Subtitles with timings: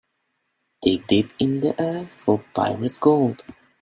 [0.83, 3.43] Dig deep in the earth for pirate's gold.